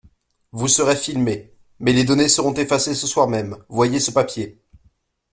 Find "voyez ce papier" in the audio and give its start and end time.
3.69-4.59